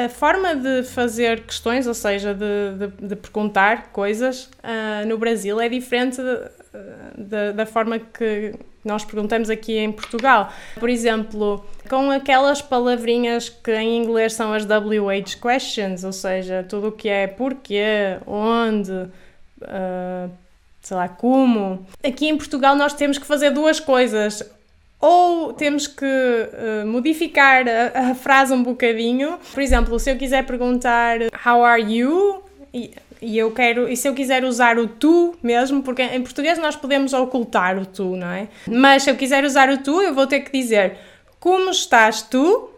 a 0.05 0.09
forma 0.09 0.55
de 0.55 0.83
fazer 0.83 1.41
questões, 1.41 1.85
ou 1.85 1.93
seja, 1.93 2.33
de, 2.33 2.87
de, 2.87 3.07
de 3.07 3.15
perguntar 3.15 3.91
coisas 3.91 4.45
uh, 4.63 5.07
no 5.07 5.17
Brasil 5.17 5.59
é 5.61 5.69
diferente 5.69 6.21
de, 7.17 7.53
da 7.53 7.65
forma 7.65 7.99
que 7.99 8.53
nós 8.83 9.05
perguntamos 9.05 9.49
aqui 9.49 9.77
em 9.77 9.91
Portugal. 9.91 10.51
Por 10.79 10.89
exemplo, 10.89 11.63
com 11.87 12.09
aquelas 12.09 12.61
palavrinhas 12.61 13.49
que 13.49 13.71
em 13.71 14.01
inglês 14.01 14.33
são 14.33 14.53
as 14.53 14.65
WH 14.65 15.39
questions, 15.41 16.03
ou 16.03 16.11
seja, 16.11 16.30
tudo 16.67 16.89
o 16.89 16.91
que 16.91 17.09
é 17.09 17.27
porquê, 17.27 18.17
onde, 18.25 18.91
uh, 18.91 20.31
sei 20.81 20.97
lá, 20.97 21.07
como. 21.07 21.85
Aqui 22.03 22.27
em 22.27 22.37
Portugal 22.37 22.75
nós 22.75 22.93
temos 22.93 23.17
que 23.17 23.25
fazer 23.25 23.51
duas 23.51 23.79
coisas. 23.79 24.43
Ou 24.99 25.51
temos 25.53 25.87
que 25.87 26.05
uh, 26.05 26.85
modificar 26.85 27.65
a, 27.67 28.11
a, 28.11 28.15
frase 28.15 28.53
um 28.53 28.61
bocadinho. 28.61 29.39
Por 29.51 29.61
exemplo, 29.61 29.99
se 29.99 30.11
eu 30.11 30.15
quiser 30.15 30.45
perguntar 30.45 31.17
How 31.43 31.63
are 31.63 31.81
you? 31.81 32.43
E, 32.71 32.91
e 33.21 33.37
eu 33.37 33.51
quero, 33.51 33.87
e 33.87 33.95
se 33.95 34.07
eu 34.07 34.13
quiser 34.13 34.43
usar 34.43 34.79
o 34.79 34.87
tu 34.87 35.35
mesmo, 35.43 35.83
porque 35.83 36.01
em 36.01 36.21
português 36.21 36.57
nós 36.57 36.75
podemos 36.75 37.13
ocultar 37.13 37.77
o 37.77 37.85
tu, 37.85 38.15
não 38.15 38.27
é? 38.27 38.47
Mas 38.67 39.03
se 39.03 39.11
eu 39.11 39.15
quiser 39.15 39.43
usar 39.43 39.69
o 39.69 39.77
tu, 39.77 40.01
eu 40.01 40.13
vou 40.13 40.25
ter 40.25 40.39
que 40.41 40.51
dizer 40.51 40.97
como 41.39 41.71
estás 41.71 42.21
tu 42.21 42.69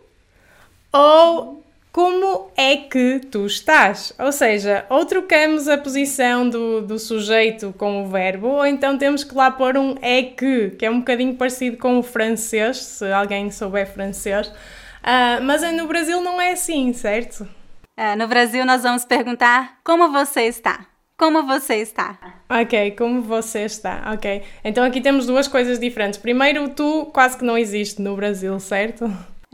ou 0.92 1.63
como 1.94 2.50
é 2.58 2.76
que 2.76 3.20
tu 3.20 3.46
estás. 3.46 4.12
Ou 4.18 4.32
seja, 4.32 4.84
ou 4.90 5.06
trocamos 5.06 5.70
a 5.70 5.78
posição 5.78 6.50
do, 6.50 6.82
do 6.82 6.98
sujeito 6.98 7.74
com 7.78 8.04
o 8.04 8.10
verbo, 8.10 8.48
ou 8.48 8.66
então 8.66 8.98
temos 8.98 9.24
que 9.24 9.36
lá 9.36 9.52
pôr 9.52 9.78
um 9.78 9.96
é 10.02 10.24
que, 10.24 10.72
que 10.72 10.86
é 10.88 10.90
um 10.90 11.00
bocadinho 11.00 11.36
parecido 11.36 11.78
com 11.78 12.00
o 12.00 12.04
francês, 12.04 12.78
se 12.78 13.14
alguém 13.14 13.52
souber 13.52 13.86
francês. 13.86 14.48
Uh, 14.48 15.44
mas 15.44 15.62
no 15.74 15.88
Brasil 15.88 16.20
não 16.20 16.42
é 16.42 16.54
assim, 16.54 16.92
certo? 16.94 17.48
É, 17.96 18.16
no 18.16 18.28
Brasil, 18.28 18.66
nós 18.66 18.82
vamos 18.82 19.06
perguntar 19.06 19.78
como 19.84 20.12
você 20.12 20.42
está. 20.42 20.88
Como 21.16 21.46
você 21.46 21.76
está? 21.76 22.18
Ok, 22.50 22.92
como 22.98 23.22
você 23.22 23.66
está? 23.66 24.12
Ok. 24.14 24.42
Então 24.64 24.84
aqui 24.84 25.00
temos 25.00 25.28
duas 25.28 25.48
coisas 25.48 25.80
diferentes. 25.80 26.18
Primeiro, 26.18 26.70
tu 26.70 27.06
quase 27.14 27.38
que 27.38 27.46
não 27.46 27.56
existe 27.56 28.02
no 28.02 28.16
Brasil, 28.16 28.60
certo? 28.60 29.06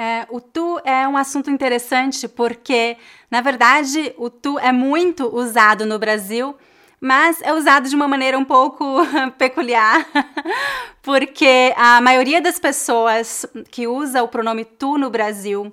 É, 0.02 0.26
o 0.30 0.40
tu 0.40 0.80
é 0.86 1.06
um 1.06 1.18
assunto 1.18 1.52
interessante 1.52 2.26
porque, 2.26 2.96
na 3.30 3.42
verdade, 3.42 4.16
o 4.18 4.30
tu 4.30 4.58
é 4.58 4.72
muito 4.72 5.28
usado 5.28 5.86
no 5.86 6.00
Brasil, 6.00 6.56
mas 7.02 7.42
é 7.42 7.54
usado 7.54 7.90
de 7.90 7.98
uma 7.98 8.08
maneira 8.08 8.40
um 8.40 8.46
pouco 8.46 8.86
peculiar, 9.38 10.08
porque 11.04 11.74
a 11.76 12.00
maioria 12.00 12.40
das 12.40 12.58
pessoas 12.58 13.46
que 13.70 13.88
usa 13.88 14.24
o 14.24 14.30
pronome 14.30 14.64
tu 14.64 14.98
no 14.98 15.10
Brasil 15.10 15.64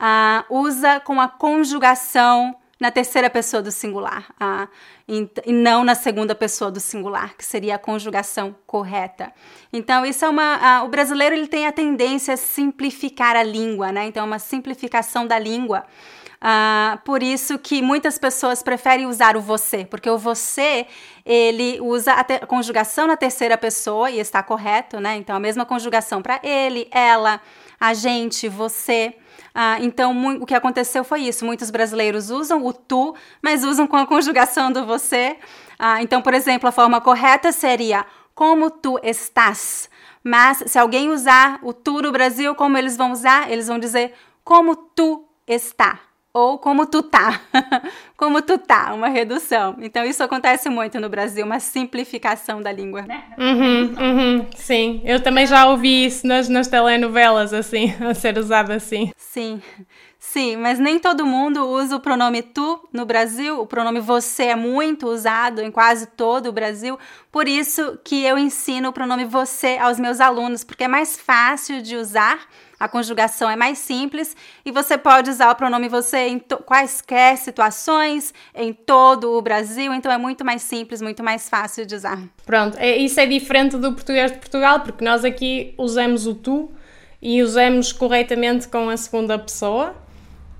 uh, 0.00 0.44
usa 0.48 0.98
com 1.00 1.20
a 1.20 1.28
conjugação 1.28 2.56
na 2.80 2.90
terceira 2.90 3.30
pessoa 3.30 3.62
do 3.62 3.70
singular 3.70 4.26
e, 5.08 5.52
não 5.52 5.84
na 5.84 5.94
segunda 5.94 6.34
pessoa 6.34 6.70
do 6.70 6.80
singular, 6.80 7.36
que 7.36 7.44
seria 7.44 7.76
a 7.76 7.78
conjugação 7.78 8.54
correta. 8.66 9.32
Então, 9.72 10.04
isso 10.04 10.24
é 10.24 10.28
uma. 10.28 10.82
O 10.82 10.88
brasileiro 10.88 11.34
ele 11.34 11.46
tem 11.46 11.66
a 11.66 11.72
tendência 11.72 12.34
a 12.34 12.36
simplificar 12.36 13.36
a 13.36 13.42
língua, 13.42 13.92
né? 13.92 14.06
Então, 14.06 14.22
é 14.22 14.26
uma 14.26 14.38
simplificação 14.38 15.26
da 15.26 15.38
língua. 15.38 15.84
Uh, 16.44 16.98
por 17.04 17.22
isso 17.22 17.58
que 17.58 17.80
muitas 17.80 18.18
pessoas 18.18 18.62
preferem 18.62 19.06
usar 19.06 19.34
o 19.34 19.40
você, 19.40 19.86
porque 19.86 20.10
o 20.10 20.18
você 20.18 20.86
ele 21.24 21.80
usa 21.80 22.12
a, 22.12 22.20
a 22.20 22.46
conjugação 22.46 23.06
na 23.06 23.16
terceira 23.16 23.56
pessoa 23.56 24.10
e 24.10 24.20
está 24.20 24.42
correto, 24.42 25.00
né? 25.00 25.16
Então 25.16 25.34
a 25.34 25.40
mesma 25.40 25.64
conjugação 25.64 26.20
para 26.20 26.38
ele, 26.42 26.86
ela, 26.90 27.40
a 27.80 27.94
gente, 27.94 28.46
você. 28.46 29.16
Ah, 29.54 29.78
então, 29.80 30.40
o 30.40 30.46
que 30.46 30.54
aconteceu 30.54 31.04
foi 31.04 31.22
isso. 31.22 31.44
Muitos 31.44 31.70
brasileiros 31.70 32.28
usam 32.30 32.64
o 32.64 32.72
tu, 32.72 33.14
mas 33.40 33.62
usam 33.62 33.86
com 33.86 33.96
a 33.96 34.06
conjugação 34.06 34.72
do 34.72 34.84
você. 34.84 35.36
Ah, 35.78 36.02
então, 36.02 36.20
por 36.20 36.34
exemplo, 36.34 36.68
a 36.68 36.72
forma 36.72 37.00
correta 37.00 37.52
seria 37.52 38.04
como 38.34 38.70
tu 38.70 38.98
estás. 39.02 39.88
Mas 40.24 40.64
se 40.66 40.78
alguém 40.78 41.10
usar 41.10 41.60
o 41.62 41.72
tu 41.72 42.02
no 42.02 42.10
Brasil, 42.10 42.54
como 42.54 42.76
eles 42.76 42.96
vão 42.96 43.12
usar? 43.12 43.50
Eles 43.50 43.68
vão 43.68 43.78
dizer 43.78 44.14
como 44.42 44.74
tu 44.74 45.28
está 45.46 46.00
ou 46.34 46.58
como 46.58 46.84
tu 46.84 47.00
tá. 47.00 47.40
como 48.18 48.42
tu 48.42 48.58
tá, 48.58 48.92
uma 48.92 49.08
redução. 49.08 49.76
Então 49.80 50.04
isso 50.04 50.20
acontece 50.22 50.68
muito 50.68 50.98
no 50.98 51.08
Brasil, 51.08 51.46
uma 51.46 51.60
simplificação 51.60 52.60
da 52.60 52.72
língua. 52.72 53.02
Né? 53.02 53.22
Uhum, 53.38 53.94
uhum, 53.94 54.46
sim, 54.56 55.00
eu 55.04 55.22
também 55.22 55.46
já 55.46 55.68
ouvi 55.68 56.06
isso 56.06 56.26
nas, 56.26 56.48
nas 56.48 56.66
telenovelas, 56.66 57.52
assim, 57.54 57.94
a 58.04 58.12
ser 58.12 58.36
usado 58.36 58.72
assim. 58.72 59.12
Sim. 59.16 59.62
Sim, 60.18 60.56
mas 60.56 60.78
nem 60.78 60.98
todo 60.98 61.26
mundo 61.26 61.64
usa 61.68 61.94
o 61.94 62.00
pronome 62.00 62.42
tu 62.42 62.88
no 62.92 63.04
Brasil. 63.04 63.60
O 63.60 63.66
pronome 63.66 64.00
você 64.00 64.44
é 64.44 64.56
muito 64.56 65.06
usado 65.06 65.60
em 65.60 65.70
quase 65.70 66.06
todo 66.06 66.48
o 66.48 66.52
Brasil. 66.52 66.98
Por 67.30 67.46
isso 67.46 67.98
que 68.02 68.24
eu 68.24 68.38
ensino 68.38 68.88
o 68.88 68.92
pronome 68.92 69.26
você 69.26 69.76
aos 69.78 70.00
meus 70.00 70.20
alunos, 70.20 70.64
porque 70.64 70.84
é 70.84 70.88
mais 70.88 71.16
fácil 71.16 71.82
de 71.82 71.94
usar 71.94 72.48
a 72.84 72.88
conjugação 72.88 73.48
é 73.48 73.56
mais 73.56 73.78
simples 73.78 74.36
e 74.64 74.70
você 74.70 74.98
pode 74.98 75.30
usar 75.30 75.50
o 75.50 75.54
pronome 75.54 75.88
você 75.88 76.28
em 76.28 76.38
quaisquer 76.38 77.38
situações, 77.38 78.34
em 78.54 78.74
todo 78.74 79.32
o 79.32 79.40
Brasil, 79.40 79.92
então 79.94 80.12
é 80.12 80.18
muito 80.18 80.44
mais 80.44 80.60
simples, 80.60 81.00
muito 81.00 81.22
mais 81.22 81.48
fácil 81.48 81.86
de 81.86 81.94
usar. 81.94 82.18
Pronto, 82.44 82.76
é, 82.78 82.96
isso 82.98 83.18
é 83.18 83.24
diferente 83.24 83.78
do 83.78 83.92
português 83.92 84.30
de 84.32 84.38
Portugal, 84.38 84.80
porque 84.80 85.02
nós 85.02 85.24
aqui 85.24 85.74
usamos 85.78 86.26
o 86.26 86.34
tu 86.34 86.70
e 87.22 87.42
usamos 87.42 87.90
corretamente 87.90 88.68
com 88.68 88.90
a 88.90 88.96
segunda 88.98 89.38
pessoa. 89.38 89.94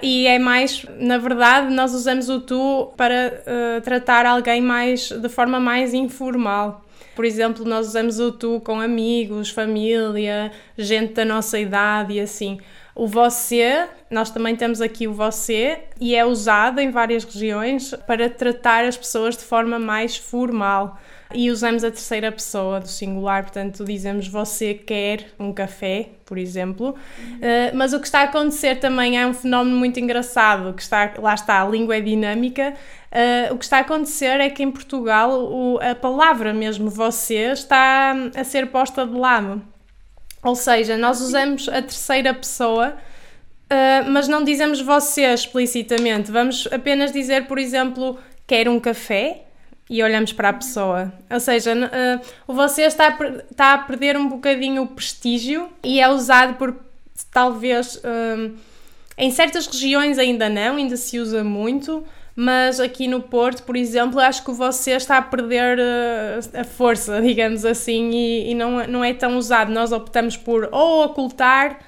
E 0.03 0.27
é 0.27 0.39
mais, 0.39 0.85
na 0.99 1.19
verdade, 1.19 1.73
nós 1.73 1.93
usamos 1.93 2.29
o 2.31 2.41
tu 2.41 2.91
para 2.97 3.43
uh, 3.47 3.81
tratar 3.83 4.27
alguém 4.27 4.61
mais 4.63 5.11
de 5.11 5.29
forma 5.29 5.61
mais 5.61 5.93
informal. 5.93 6.84
Por 7.15 7.25
exemplo, 7.25 7.65
nós 7.65 7.89
usamos 7.89 8.19
o 8.19 8.33
tu 8.33 8.61
com 8.61 8.81
amigos, 8.81 9.51
família, 9.51 10.51
gente 10.77 11.15
da 11.15 11.25
nossa 11.25 11.59
idade 11.59 12.15
e 12.15 12.21
assim. 12.21 12.59
O 12.95 13.09
você, 13.09 13.89
nós 14.09 14.31
também 14.31 14.55
temos 14.55 14.81
aqui 14.81 15.09
o 15.09 15.13
você 15.13 15.81
e 16.01 16.15
é 16.15 16.25
usado 16.25 16.81
em 16.81 16.91
várias 16.91 17.25
regiões 17.25 17.93
para 18.07 18.31
tratar 18.31 18.85
as 18.85 18.97
pessoas 18.97 19.37
de 19.37 19.43
forma 19.45 19.79
mais 19.79 20.17
formal. 20.17 20.99
E 21.35 21.51
usamos 21.51 21.83
a 21.83 21.91
terceira 21.91 22.31
pessoa 22.31 22.79
do 22.79 22.87
singular, 22.87 23.43
portanto, 23.43 23.85
dizemos 23.85 24.29
você 24.29 24.73
quer 24.73 25.27
um 25.39 25.53
café, 25.53 26.11
por 26.25 26.39
exemplo. 26.39 26.91
Uh, 26.91 27.75
mas 27.75 27.93
o 27.93 27.99
que 27.99 28.07
está 28.07 28.21
a 28.21 28.23
acontecer 28.25 28.77
também 28.77 29.19
é 29.19 29.27
um 29.27 29.35
fenómeno 29.35 29.77
muito 29.77 29.99
engraçado, 29.99 30.73
que 30.73 30.83
está, 30.83 31.13
lá 31.19 31.35
está, 31.35 31.61
a 31.61 31.69
língua 31.69 31.97
é 31.97 32.01
dinâmica. 32.01 32.75
Uh, 33.11 33.55
o 33.55 33.59
que 33.59 33.65
está 33.65 33.79
a 33.79 33.81
acontecer 33.81 34.41
é 34.41 34.49
que 34.49 34.63
em 34.63 34.71
Portugal 34.71 35.31
o, 35.33 35.79
a 35.83 35.95
palavra 35.95 36.55
mesmo 36.55 36.89
você 36.89 37.53
está 37.53 38.15
a 38.35 38.45
ser 38.45 38.69
posta 38.69 39.05
de 39.05 39.15
lado. 39.15 39.61
Ou 40.41 40.55
seja, 40.55 40.97
nós 40.97 41.21
usamos 41.21 41.69
a 41.69 41.83
terceira 41.83 42.33
pessoa, 42.33 42.91
uh, 42.91 44.11
mas 44.11 44.29
não 44.29 44.45
dizemos 44.45 44.81
você 44.81 45.23
explicitamente. 45.35 46.31
Vamos 46.31 46.69
apenas 46.71 47.11
dizer, 47.11 47.49
por 47.49 47.59
exemplo, 47.59 48.19
quer 48.47 48.69
um 48.69 48.79
café 48.79 49.44
e 49.89 50.03
olhamos 50.03 50.33
para 50.33 50.49
a 50.51 50.53
pessoa. 50.53 51.13
Ou 51.31 51.41
seja, 51.41 51.75
uh, 51.75 52.27
o 52.47 52.55
você 52.55 52.83
está 52.83 53.09
a, 53.09 53.27
está 53.51 53.75
a 53.75 53.79
perder 53.79 54.17
um 54.17 54.29
bocadinho 54.29 54.83
o 54.83 54.87
prestígio 54.87 55.69
e 55.83 56.01
é 56.01 56.09
usado 56.09 56.55
por 56.55 56.75
talvez. 57.31 57.97
Uh, 57.97 58.55
em 59.17 59.31
certas 59.31 59.67
regiões 59.67 60.19
ainda 60.19 60.49
não, 60.49 60.77
ainda 60.77 60.97
se 60.97 61.19
usa 61.19 61.45
muito, 61.45 62.03
mas 62.35 62.81
aqui 62.81 63.07
no 63.07 63.21
Porto, 63.21 63.63
por 63.63 63.77
exemplo, 63.77 64.19
acho 64.19 64.45
que 64.45 64.51
você 64.51 64.93
está 64.93 65.19
a 65.19 65.23
perder 65.23 65.79
uh, 65.79 66.61
a 66.61 66.65
força, 66.65 67.21
digamos 67.23 67.65
assim, 67.65 68.11
e, 68.11 68.51
e, 68.51 68.55
não, 68.55 68.87
não 68.87 69.05
é 69.05 69.15
tão 69.15 69.37
usado. 69.37 69.71
Nós 69.71 69.93
optamos 69.93 70.37
por 70.37 70.69
ou 70.73 71.05
ocultar 71.05 71.79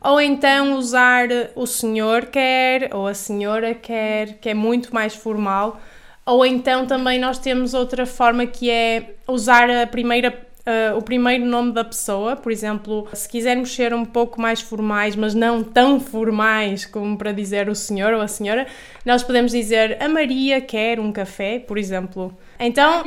ou 0.00 0.20
então 0.20 0.76
usar 0.76 1.28
o 1.54 1.64
senhor 1.64 2.26
quer 2.26 2.90
ou 2.92 3.06
a 3.06 3.14
senhora 3.14 3.72
quer, 3.72 4.38
que 4.40 4.48
é 4.48 4.54
muito 4.54 4.92
mais 4.92 5.14
formal. 5.14 5.80
Ou 6.24 6.46
então 6.46 6.86
também 6.86 7.18
nós 7.18 7.38
temos 7.38 7.74
outra 7.74 8.06
forma 8.06 8.46
que 8.46 8.70
é 8.70 9.14
usar 9.26 9.68
a 9.68 9.86
primeira 9.86 10.30
uh, 10.66 10.96
o 10.96 11.02
primeiro 11.02 11.44
nome 11.44 11.72
da 11.72 11.84
pessoa, 11.84 12.36
por 12.36 12.52
exemplo, 12.52 13.08
se 13.12 13.28
quisermos 13.28 13.74
ser 13.74 13.94
um 13.94 14.04
pouco 14.04 14.40
mais 14.40 14.60
formais, 14.60 15.16
mas 15.16 15.34
não 15.34 15.62
tão 15.62 16.00
formais 16.00 16.84
como 16.86 17.16
para 17.16 17.32
dizer 17.32 17.68
o 17.68 17.74
senhor 17.74 18.12
ou 18.12 18.20
a 18.20 18.28
senhora, 18.28 18.66
nós 19.04 19.22
podemos 19.22 19.52
dizer 19.52 20.02
a 20.02 20.08
Maria 20.08 20.60
quer 20.60 21.00
um 21.00 21.12
café, 21.12 21.58
por 21.58 21.78
exemplo. 21.78 22.36
Então, 22.58 23.02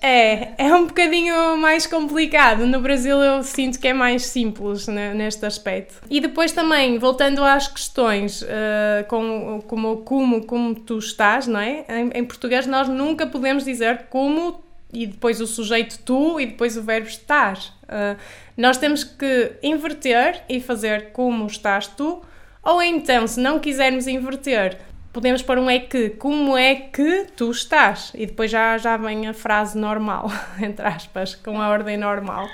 é, 0.00 0.52
é 0.56 0.74
um 0.74 0.86
bocadinho 0.86 1.56
mais 1.56 1.86
complicado. 1.86 2.64
No 2.66 2.80
Brasil 2.80 3.16
eu 3.16 3.42
sinto 3.42 3.80
que 3.80 3.88
é 3.88 3.92
mais 3.92 4.26
simples 4.26 4.86
né, 4.86 5.12
neste 5.12 5.44
aspecto. 5.44 5.94
E 6.08 6.20
depois 6.20 6.52
também, 6.52 6.98
voltando 6.98 7.42
às 7.42 7.66
questões, 7.66 8.42
uh, 8.42 9.04
com, 9.08 9.60
como, 9.66 9.96
como, 9.98 10.44
como 10.44 10.74
tu 10.76 10.98
estás, 10.98 11.48
não 11.48 11.58
é? 11.58 11.84
Em, 11.88 12.10
em 12.20 12.24
português 12.24 12.66
nós 12.66 12.88
nunca 12.88 13.26
podemos 13.26 13.64
dizer 13.64 14.06
como 14.08 14.62
e 14.94 15.06
depois 15.06 15.40
o 15.40 15.46
sujeito 15.46 15.98
tu 16.04 16.40
e 16.40 16.46
depois 16.46 16.76
o 16.76 16.82
verbo 16.82 17.08
estar. 17.08 17.58
Uh, 17.82 18.16
nós 18.56 18.78
temos 18.78 19.02
que 19.02 19.52
inverter 19.62 20.42
e 20.48 20.60
fazer 20.60 21.10
como 21.12 21.46
estás 21.46 21.88
tu, 21.88 22.22
ou 22.62 22.80
então, 22.82 23.26
se 23.26 23.40
não 23.40 23.58
quisermos 23.58 24.06
inverter, 24.06 24.78
podemos 25.12 25.42
pôr 25.42 25.58
um 25.58 25.68
é 25.68 25.78
que, 25.78 26.10
como 26.10 26.56
é 26.56 26.74
que 26.74 27.26
tu 27.36 27.50
estás? 27.50 28.12
E 28.14 28.26
depois 28.26 28.50
já, 28.50 28.78
já 28.78 28.96
vem 28.96 29.28
a 29.28 29.34
frase 29.34 29.76
normal, 29.76 30.30
entre 30.62 30.86
aspas, 30.86 31.34
com 31.34 31.60
a 31.60 31.68
ordem 31.68 31.96
normal. 31.96 32.48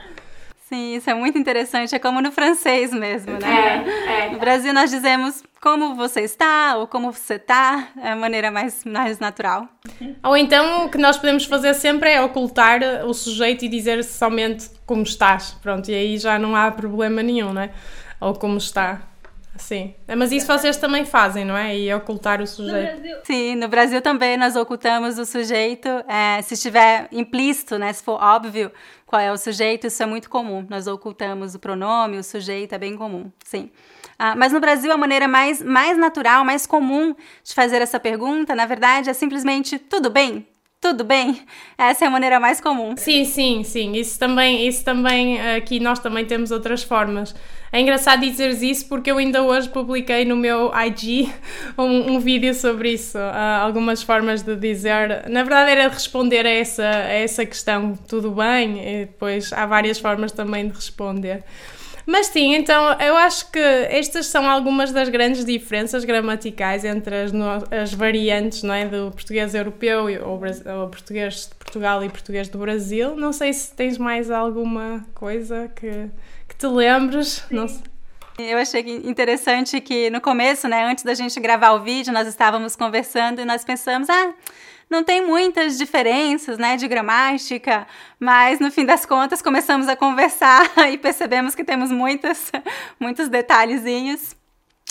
Sim, 0.70 0.94
isso 0.94 1.10
é 1.10 1.14
muito 1.14 1.36
interessante. 1.36 1.96
É 1.96 1.98
como 1.98 2.22
no 2.22 2.30
francês 2.30 2.92
mesmo, 2.92 3.32
né? 3.32 3.84
É, 4.06 4.26
é. 4.26 4.30
No 4.30 4.38
Brasil 4.38 4.72
nós 4.72 4.88
dizemos 4.88 5.42
como 5.60 5.96
você 5.96 6.20
está 6.20 6.76
ou 6.76 6.86
como 6.86 7.12
você 7.12 7.34
está, 7.34 7.88
é 8.00 8.12
a 8.12 8.16
maneira 8.16 8.52
mais, 8.52 8.84
mais 8.84 9.18
natural. 9.18 9.68
Ou 10.22 10.36
então 10.36 10.86
o 10.86 10.88
que 10.88 10.96
nós 10.96 11.18
podemos 11.18 11.44
fazer 11.44 11.74
sempre 11.74 12.10
é 12.10 12.22
ocultar 12.22 12.80
o 13.04 13.12
sujeito 13.12 13.64
e 13.64 13.68
dizer 13.68 14.04
somente 14.04 14.70
como 14.86 15.02
estás. 15.02 15.56
Pronto, 15.60 15.90
e 15.90 15.94
aí 15.94 16.16
já 16.16 16.38
não 16.38 16.54
há 16.54 16.70
problema 16.70 17.20
nenhum, 17.20 17.52
né? 17.52 17.70
Ou 18.20 18.32
como 18.34 18.56
está. 18.56 19.09
Sim, 19.56 19.94
mas 20.16 20.32
isso 20.32 20.46
vocês 20.46 20.76
também 20.76 21.04
fazem, 21.04 21.44
não 21.44 21.56
é? 21.56 21.76
E 21.76 21.92
ocultar 21.92 22.40
o 22.40 22.46
sujeito. 22.46 23.02
No 23.02 23.24
Sim, 23.24 23.56
no 23.56 23.68
Brasil 23.68 24.00
também 24.00 24.36
nós 24.36 24.56
ocultamos 24.56 25.18
o 25.18 25.26
sujeito, 25.26 25.88
é, 26.08 26.40
se 26.42 26.54
estiver 26.54 27.08
implícito, 27.12 27.76
né? 27.78 27.92
Se 27.92 28.02
for 28.02 28.20
óbvio 28.22 28.70
qual 29.04 29.20
é 29.20 29.30
o 29.30 29.36
sujeito, 29.36 29.86
isso 29.86 30.02
é 30.02 30.06
muito 30.06 30.30
comum. 30.30 30.64
Nós 30.70 30.86
ocultamos 30.86 31.54
o 31.54 31.58
pronome, 31.58 32.16
o 32.16 32.24
sujeito, 32.24 32.74
é 32.74 32.78
bem 32.78 32.96
comum, 32.96 33.30
sim. 33.44 33.70
Ah, 34.18 34.34
mas 34.36 34.52
no 34.52 34.60
Brasil, 34.60 34.92
a 34.92 34.96
maneira 34.96 35.26
mais, 35.26 35.62
mais 35.62 35.98
natural, 35.98 36.44
mais 36.44 36.66
comum 36.66 37.14
de 37.42 37.54
fazer 37.54 37.82
essa 37.82 37.98
pergunta, 37.98 38.54
na 38.54 38.66
verdade, 38.66 39.10
é 39.10 39.12
simplesmente 39.12 39.78
tudo 39.78 40.10
bem? 40.10 40.46
Tudo 40.80 41.04
bem? 41.04 41.42
Essa 41.76 42.06
é 42.06 42.08
a 42.08 42.10
maneira 42.10 42.40
mais 42.40 42.58
comum. 42.58 42.96
Sim, 42.96 43.26
sim, 43.26 43.62
sim. 43.62 43.92
Isso 43.92 44.18
também, 44.18 44.66
isso 44.66 44.82
também 44.82 45.38
aqui 45.54 45.78
nós 45.78 45.98
também 45.98 46.24
temos 46.24 46.50
outras 46.50 46.82
formas. 46.82 47.34
É 47.70 47.78
engraçado 47.78 48.20
dizeres 48.20 48.62
isso 48.62 48.88
porque 48.88 49.10
eu 49.10 49.18
ainda 49.18 49.42
hoje 49.42 49.68
publiquei 49.68 50.24
no 50.24 50.36
meu 50.36 50.72
IG 50.74 51.30
um, 51.76 52.12
um 52.12 52.18
vídeo 52.18 52.54
sobre 52.54 52.92
isso, 52.92 53.18
uh, 53.18 53.60
algumas 53.62 54.02
formas 54.02 54.40
de 54.40 54.56
dizer. 54.56 55.28
Na 55.28 55.42
verdade 55.42 55.70
era 55.70 55.86
responder 55.86 56.46
a 56.46 56.50
essa, 56.50 56.82
a 56.82 57.12
essa 57.12 57.44
questão, 57.44 57.94
tudo 58.08 58.30
bem, 58.30 58.80
e 58.80 59.04
depois 59.04 59.52
há 59.52 59.66
várias 59.66 59.98
formas 59.98 60.32
também 60.32 60.66
de 60.66 60.74
responder. 60.74 61.44
Mas 62.06 62.28
sim, 62.28 62.54
então 62.54 62.92
eu 63.00 63.16
acho 63.16 63.50
que 63.50 63.58
estas 63.58 64.26
são 64.26 64.48
algumas 64.48 64.92
das 64.92 65.08
grandes 65.08 65.44
diferenças 65.44 66.04
gramaticais 66.04 66.84
entre 66.84 67.14
as, 67.14 67.32
as 67.70 67.92
variantes 67.94 68.62
não 68.62 68.74
é, 68.74 68.86
do 68.86 69.10
português 69.10 69.54
europeu 69.54 70.06
ou, 70.24 70.40
ou 70.40 70.88
português 70.88 71.48
de 71.48 71.54
Portugal 71.54 72.02
e 72.04 72.08
português 72.08 72.48
do 72.48 72.58
Brasil. 72.58 73.14
Não 73.14 73.32
sei 73.32 73.52
se 73.52 73.74
tens 73.74 73.98
mais 73.98 74.30
alguma 74.30 75.04
coisa 75.14 75.70
que, 75.74 76.10
que 76.48 76.56
te 76.56 76.66
lembres. 76.66 77.44
Não 77.50 77.68
sei. 77.68 77.82
Eu 78.38 78.58
achei 78.58 78.80
interessante 79.04 79.80
que 79.80 80.08
no 80.08 80.20
começo, 80.20 80.66
né, 80.66 80.84
antes 80.84 81.04
da 81.04 81.12
gente 81.12 81.38
gravar 81.38 81.72
o 81.72 81.80
vídeo, 81.80 82.12
nós 82.12 82.26
estávamos 82.26 82.74
conversando 82.74 83.40
e 83.40 83.44
nós 83.44 83.64
pensamos, 83.64 84.08
ah, 84.08 84.32
não 84.90 85.04
tem 85.04 85.24
muitas 85.24 85.78
diferenças, 85.78 86.58
né, 86.58 86.76
de 86.76 86.88
gramática, 86.88 87.86
mas 88.18 88.58
no 88.58 88.72
fim 88.72 88.84
das 88.84 89.06
contas 89.06 89.40
começamos 89.40 89.88
a 89.88 89.94
conversar 89.94 90.68
e 90.90 90.98
percebemos 90.98 91.54
que 91.54 91.62
temos 91.62 91.92
muitas, 91.92 92.50
muitos 92.98 93.28
detalhezinhos. 93.28 94.34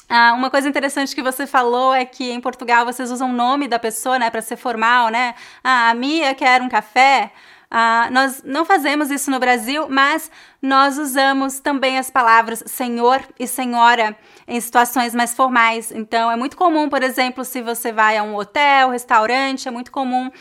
Ah, 0.08 0.34
uma 0.34 0.50
coisa 0.50 0.68
interessante 0.68 1.14
que 1.14 1.22
você 1.22 1.46
falou 1.46 1.94
é 1.94 2.06
que 2.06 2.32
em 2.32 2.40
Portugal 2.40 2.86
vocês 2.86 3.12
usam 3.12 3.30
o 3.30 3.34
nome 3.34 3.68
da 3.68 3.78
pessoa, 3.78 4.18
né, 4.18 4.30
para 4.30 4.42
ser 4.42 4.56
formal, 4.56 5.10
né? 5.10 5.36
Ah, 5.64 5.90
a 5.90 5.94
Mia 5.94 6.34
quer 6.34 6.62
um 6.62 6.70
café. 6.70 7.32
Uh, 7.72 8.12
nós 8.12 8.42
não 8.44 8.66
fazemos 8.66 9.12
isso 9.12 9.30
no 9.30 9.40
Brasil, 9.40 9.88
mas 9.88 10.32
nós 10.60 10.98
usamos 10.98 11.60
também 11.60 12.00
as 12.00 12.10
palavras 12.10 12.64
senhor 12.66 13.22
e 13.38 13.46
senhora 13.46 14.18
em 14.48 14.60
situações 14.60 15.14
mais 15.14 15.36
formais. 15.36 15.92
Então, 15.92 16.32
é 16.32 16.36
muito 16.36 16.58
comum, 16.58 16.90
por 16.90 17.04
exemplo, 17.04 17.46
se 17.46 17.62
você 17.62 17.92
vai 17.92 18.18
a 18.18 18.24
um 18.24 18.36
hotel, 18.36 18.90
restaurante, 18.90 19.68
é 19.68 19.72
muito 19.72 19.92
comum 19.92 20.30
uh, 20.30 20.32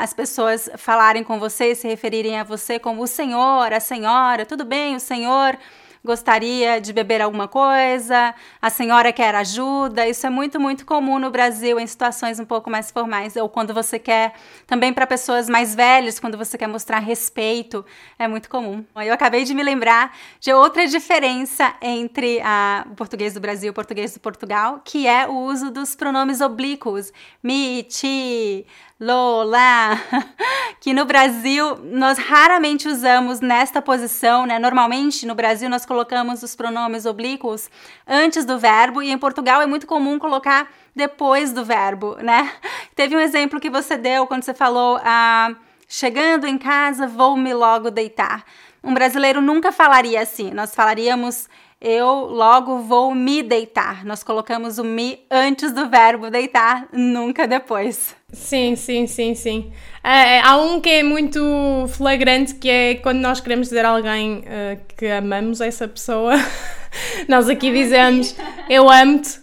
as 0.00 0.12
pessoas 0.12 0.68
falarem 0.76 1.22
com 1.22 1.38
você, 1.38 1.76
se 1.76 1.86
referirem 1.86 2.40
a 2.40 2.42
você 2.42 2.76
como 2.76 3.02
o 3.02 3.06
senhor, 3.06 3.72
a 3.72 3.78
senhora, 3.78 4.44
tudo 4.44 4.64
bem, 4.64 4.96
o 4.96 5.00
senhor 5.00 5.56
gostaria 6.04 6.80
de 6.80 6.92
beber 6.92 7.20
alguma 7.22 7.46
coisa, 7.46 8.34
a 8.60 8.70
senhora 8.70 9.12
quer 9.12 9.34
ajuda. 9.34 10.06
Isso 10.06 10.26
é 10.26 10.30
muito, 10.30 10.58
muito 10.58 10.84
comum 10.84 11.18
no 11.18 11.30
Brasil 11.30 11.78
em 11.78 11.86
situações 11.86 12.40
um 12.40 12.44
pouco 12.44 12.68
mais 12.68 12.90
formais, 12.90 13.36
ou 13.36 13.48
quando 13.48 13.72
você 13.72 13.98
quer, 13.98 14.34
também 14.66 14.92
para 14.92 15.06
pessoas 15.06 15.48
mais 15.48 15.74
velhas, 15.74 16.18
quando 16.18 16.36
você 16.36 16.58
quer 16.58 16.66
mostrar 16.66 16.98
respeito, 16.98 17.84
é 18.18 18.26
muito 18.26 18.48
comum. 18.48 18.84
Eu 18.96 19.14
acabei 19.14 19.44
de 19.44 19.54
me 19.54 19.62
lembrar 19.62 20.16
de 20.40 20.52
outra 20.52 20.86
diferença 20.86 21.74
entre 21.80 22.40
a, 22.42 22.86
o 22.90 22.94
português 22.94 23.34
do 23.34 23.40
Brasil 23.40 23.68
e 23.68 23.70
o 23.70 23.74
português 23.74 24.14
do 24.14 24.20
Portugal, 24.20 24.80
que 24.84 25.06
é 25.06 25.28
o 25.28 25.34
uso 25.34 25.70
dos 25.70 25.94
pronomes 25.94 26.40
oblíquos, 26.40 27.12
mi, 27.42 27.82
ti, 27.84 28.66
Lola, 29.02 29.98
que 30.80 30.92
no 30.92 31.04
Brasil 31.04 31.76
nós 31.82 32.18
raramente 32.18 32.86
usamos 32.86 33.40
nesta 33.40 33.82
posição, 33.82 34.46
né? 34.46 34.60
Normalmente 34.60 35.26
no 35.26 35.34
Brasil 35.34 35.68
nós 35.68 35.84
colocamos 35.84 36.40
os 36.44 36.54
pronomes 36.54 37.04
oblíquos 37.04 37.68
antes 38.06 38.44
do 38.44 38.60
verbo 38.60 39.02
e 39.02 39.10
em 39.10 39.18
Portugal 39.18 39.60
é 39.60 39.66
muito 39.66 39.88
comum 39.88 40.20
colocar 40.20 40.70
depois 40.94 41.52
do 41.52 41.64
verbo, 41.64 42.16
né? 42.22 42.52
Teve 42.94 43.16
um 43.16 43.20
exemplo 43.20 43.58
que 43.58 43.68
você 43.68 43.96
deu 43.96 44.24
quando 44.24 44.44
você 44.44 44.54
falou, 44.54 45.00
ah, 45.02 45.52
chegando 45.88 46.46
em 46.46 46.56
casa 46.56 47.04
vou 47.04 47.36
me 47.36 47.52
logo 47.52 47.90
deitar. 47.90 48.44
Um 48.84 48.94
brasileiro 48.94 49.42
nunca 49.42 49.72
falaria 49.72 50.20
assim. 50.20 50.52
Nós 50.52 50.76
falaríamos 50.76 51.48
eu 51.82 52.26
logo 52.26 52.78
vou 52.78 53.12
me 53.12 53.42
deitar. 53.42 54.04
Nós 54.04 54.22
colocamos 54.22 54.78
o 54.78 54.84
me 54.84 55.18
antes 55.28 55.72
do 55.72 55.88
verbo 55.88 56.30
deitar, 56.30 56.86
nunca 56.92 57.44
depois. 57.44 58.14
Sim, 58.32 58.76
sim, 58.76 59.08
sim, 59.08 59.34
sim. 59.34 59.72
É, 60.04 60.40
há 60.40 60.56
um 60.58 60.80
que 60.80 60.88
é 60.88 61.02
muito 61.02 61.40
flagrante 61.88 62.54
que 62.54 62.70
é 62.70 62.94
quando 62.94 63.18
nós 63.18 63.40
queremos 63.40 63.68
dizer 63.68 63.84
a 63.84 63.90
alguém 63.90 64.38
uh, 64.38 64.80
que 64.96 65.06
amamos 65.06 65.60
essa 65.60 65.88
pessoa. 65.88 66.34
nós 67.26 67.48
aqui 67.48 67.72
dizemos 67.72 68.36
eu 68.70 68.88
amo-te. 68.88 69.42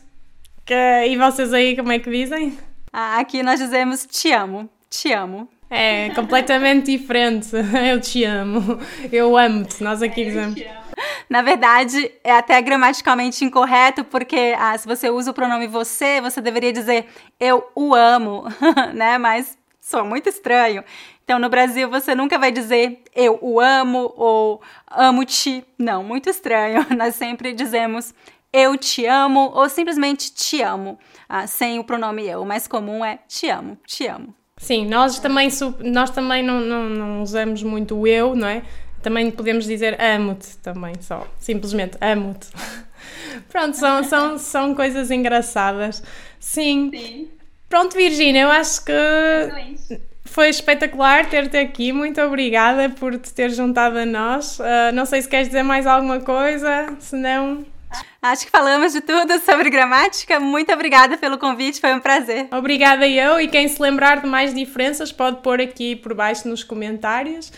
E 1.08 1.17
vocês 1.17 1.52
aí 1.52 1.75
como 1.75 1.91
é 1.91 1.99
que 1.99 2.10
dizem? 2.10 2.58
Ah, 2.93 3.19
aqui 3.19 3.43
nós 3.43 3.60
dizemos 3.60 4.06
te 4.06 4.32
amo, 4.32 4.69
te 4.89 5.12
amo. 5.12 5.49
É 5.69 6.10
completamente 6.12 6.97
diferente. 6.97 7.49
Eu 7.88 8.02
te 8.02 8.23
amo. 8.23 8.80
Eu 9.12 9.38
amo-te. 9.38 9.84
Nós 9.84 10.02
aqui 10.02 10.25
dizemos. 10.25 10.60
Na 11.29 11.43
verdade, 11.43 12.11
é 12.23 12.31
até 12.31 12.59
gramaticalmente 12.59 13.45
incorreto, 13.45 14.03
porque 14.03 14.55
ah, 14.57 14.75
se 14.75 14.87
você 14.87 15.11
usa 15.11 15.29
o 15.29 15.33
pronome 15.33 15.67
você, 15.67 16.19
você 16.19 16.41
deveria 16.41 16.73
dizer 16.73 17.05
eu 17.39 17.63
o 17.75 17.93
amo, 17.93 18.45
né? 18.95 19.19
Mas 19.19 19.55
sou 19.79 20.03
muito 20.03 20.27
estranho. 20.27 20.83
Então, 21.23 21.37
no 21.37 21.47
Brasil, 21.47 21.87
você 21.87 22.15
nunca 22.15 22.39
vai 22.39 22.51
dizer 22.51 23.03
eu 23.15 23.37
o 23.41 23.59
amo 23.59 24.11
ou 24.17 24.59
amo-te. 24.89 25.63
Não, 25.77 26.03
muito 26.03 26.27
estranho. 26.27 26.83
Nós 26.97 27.13
sempre 27.13 27.53
dizemos 27.53 28.11
eu 28.51 28.75
te 28.75 29.05
amo 29.05 29.51
ou 29.53 29.69
simplesmente 29.69 30.33
te 30.33 30.63
amo, 30.63 30.97
ah, 31.27 31.45
sem 31.45 31.77
o 31.77 31.83
pronome 31.83 32.27
eu. 32.27 32.41
O 32.41 32.45
mais 32.45 32.67
comum 32.67 33.05
é 33.05 33.19
te 33.27 33.47
amo, 33.47 33.77
te 33.85 34.07
amo. 34.07 34.33
Sim, 34.57 34.87
nós 34.87 35.19
também, 35.19 35.47
nós 35.79 36.09
também 36.09 36.43
não, 36.43 36.59
não, 36.59 36.89
não 36.89 37.21
usamos 37.21 37.63
muito 37.63 37.95
o 37.95 38.05
eu, 38.05 38.35
não 38.35 38.47
é? 38.47 38.63
Também 39.01 39.31
podemos 39.31 39.65
dizer 39.65 39.97
amo-te 40.01 40.57
também, 40.57 40.93
só. 41.01 41.27
Simplesmente 41.39 41.97
amo-te. 42.01 42.47
Pronto, 43.49 43.75
são, 43.77 44.03
são, 44.03 44.38
são 44.38 44.75
coisas 44.75 45.09
engraçadas. 45.12 46.03
Sim. 46.39 46.91
Sim. 46.93 47.29
Pronto, 47.69 47.95
Virginia, 47.95 48.43
eu 48.43 48.51
acho 48.51 48.83
que 48.83 48.91
Excelente. 48.91 50.01
foi 50.25 50.49
espetacular 50.49 51.29
ter-te 51.29 51.57
aqui. 51.57 51.93
Muito 51.93 52.19
obrigada 52.21 52.89
por 52.89 53.17
te 53.17 53.31
ter 53.31 53.51
juntado 53.51 53.97
a 53.99 54.05
nós. 54.05 54.59
Uh, 54.59 54.91
não 54.93 55.05
sei 55.05 55.21
se 55.21 55.29
queres 55.29 55.47
dizer 55.47 55.63
mais 55.63 55.85
alguma 55.85 56.19
coisa, 56.19 56.95
se 56.99 57.15
não. 57.15 57.63
Acho 58.21 58.45
que 58.45 58.51
falamos 58.51 58.93
de 58.93 59.01
tudo 59.01 59.39
sobre 59.39 59.69
gramática. 59.69 60.39
Muito 60.39 60.71
obrigada 60.73 61.17
pelo 61.17 61.38
convite, 61.38 61.79
foi 61.79 61.93
um 61.93 61.99
prazer. 61.99 62.47
Obrigada 62.51 63.07
eu, 63.07 63.39
e 63.39 63.47
quem 63.47 63.67
se 63.67 63.81
lembrar 63.81 64.21
de 64.21 64.27
mais 64.27 64.53
diferenças 64.53 65.12
pode 65.12 65.41
pôr 65.41 65.62
aqui 65.62 65.95
por 65.95 66.13
baixo 66.13 66.47
nos 66.47 66.63
comentários. 66.63 67.51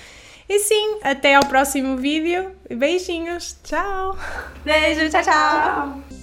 E 0.51 0.59
sim, 0.59 0.97
até 1.01 1.35
ao 1.35 1.45
próximo 1.45 1.95
vídeo. 1.95 2.51
Beijinhos. 2.69 3.55
Tchau. 3.63 4.17
Beijo, 4.65 5.09
tchau, 5.09 5.23
tchau. 5.23 6.03
tchau. 6.03 6.20